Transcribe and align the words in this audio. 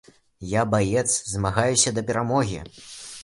Я 0.51 0.63
баец, 0.75 1.03
змагаюся 1.33 1.95
да 1.97 2.05
перамогі. 2.09 2.59